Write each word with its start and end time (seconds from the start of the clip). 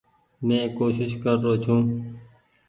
مين 0.45 0.63
ڪوشش 0.77 1.11
ڪر 1.23 1.35
رو 1.45 1.53
ڇون۔ 1.63 1.83